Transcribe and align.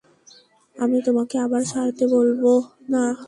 আমি 0.75 0.97
তোমাকে 1.05 1.35
আবার 1.37 1.61
ছাড়তে 1.63 2.03
বলব 2.07 2.43
না। 2.89 3.03